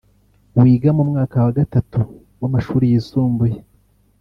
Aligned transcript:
wiga 0.59 0.89
mu 0.97 1.03
mwaka 1.09 1.35
wa 1.45 1.51
Gatatu 1.59 1.99
w’amashuri 2.41 2.85
yisumbuye 2.91 3.57